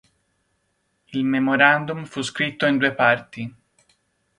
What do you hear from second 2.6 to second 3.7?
in due parti.